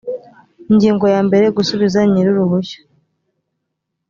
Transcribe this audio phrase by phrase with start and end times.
[0.71, 2.79] ingingo ya mbere gusubiza nyir uruhushya